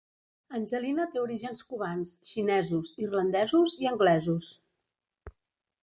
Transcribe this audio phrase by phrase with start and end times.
[0.59, 4.53] Angelina té orígens cubans, xinesos, irlandesos i anglesos.